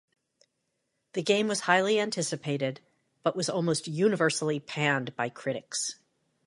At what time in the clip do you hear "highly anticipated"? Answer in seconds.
1.59-2.81